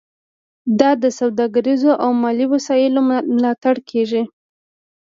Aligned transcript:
دا 0.79 0.91
د 1.03 1.05
سوداګریزو 1.19 1.91
او 2.03 2.09
مالي 2.21 2.45
وسایلو 2.53 3.01
ملاتړ 3.33 3.75
کیږي 3.89 4.23